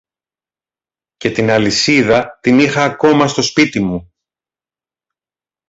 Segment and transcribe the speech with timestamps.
[1.17, 4.13] και την αλυσίδα την είχα ακόμα στο σπίτι μου.